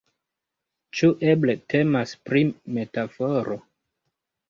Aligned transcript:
Ĉu 1.01 1.09
eble 1.35 1.55
temas 1.75 2.17
pri 2.25 2.45
metaforo? 2.79 3.63